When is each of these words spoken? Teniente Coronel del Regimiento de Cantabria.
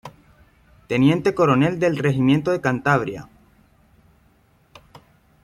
Teniente 0.87 1.35
Coronel 1.35 1.77
del 1.77 1.95
Regimiento 1.97 2.49
de 2.49 2.59
Cantabria. 2.59 3.27